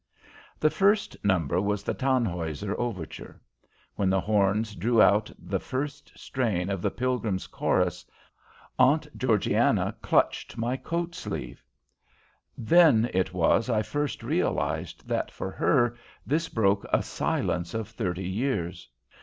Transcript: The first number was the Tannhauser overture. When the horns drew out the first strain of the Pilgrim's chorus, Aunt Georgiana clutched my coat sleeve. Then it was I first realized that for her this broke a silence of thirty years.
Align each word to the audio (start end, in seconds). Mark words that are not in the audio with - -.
The 0.59 0.71
first 0.71 1.15
number 1.23 1.61
was 1.61 1.83
the 1.83 1.93
Tannhauser 1.93 2.73
overture. 2.79 3.39
When 3.97 4.09
the 4.09 4.19
horns 4.19 4.73
drew 4.73 4.99
out 4.99 5.31
the 5.37 5.59
first 5.59 6.11
strain 6.17 6.71
of 6.71 6.81
the 6.81 6.89
Pilgrim's 6.89 7.45
chorus, 7.45 8.03
Aunt 8.79 9.07
Georgiana 9.15 9.95
clutched 10.01 10.57
my 10.57 10.75
coat 10.75 11.13
sleeve. 11.13 11.63
Then 12.57 13.11
it 13.13 13.31
was 13.31 13.69
I 13.69 13.83
first 13.83 14.23
realized 14.23 15.07
that 15.07 15.29
for 15.29 15.51
her 15.51 15.95
this 16.25 16.49
broke 16.49 16.83
a 16.91 17.03
silence 17.03 17.75
of 17.75 17.87
thirty 17.87 18.27
years. 18.27 18.89